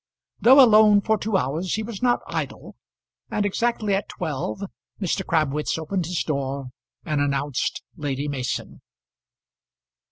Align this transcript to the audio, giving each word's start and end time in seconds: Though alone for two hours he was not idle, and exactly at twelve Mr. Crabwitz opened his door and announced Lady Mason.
Though 0.39 0.59
alone 0.59 1.01
for 1.01 1.19
two 1.19 1.37
hours 1.37 1.75
he 1.75 1.83
was 1.83 2.01
not 2.01 2.21
idle, 2.25 2.75
and 3.29 3.45
exactly 3.45 3.93
at 3.93 4.09
twelve 4.09 4.63
Mr. 4.99 5.23
Crabwitz 5.23 5.77
opened 5.77 6.07
his 6.07 6.23
door 6.23 6.69
and 7.05 7.21
announced 7.21 7.83
Lady 7.95 8.27
Mason. 8.27 8.81